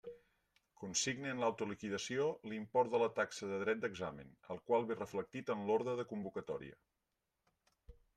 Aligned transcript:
Consigne 0.83 1.33
en 1.33 1.41
l'autoliquidació 1.41 2.23
l'import 2.53 2.89
de 2.95 3.01
la 3.03 3.09
taxa 3.19 3.49
de 3.51 3.59
dret 3.63 3.83
d'examen, 3.83 4.31
el 4.55 4.63
qual 4.71 4.87
ve 4.93 4.97
reflectit 4.97 5.53
en 5.57 5.63
l'orde 5.69 5.95
de 6.01 6.07
convocatòria. 6.13 6.79